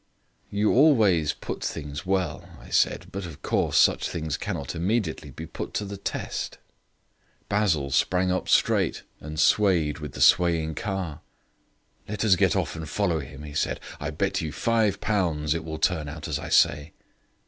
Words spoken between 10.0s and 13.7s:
the swaying car. "Let us get off and follow him," he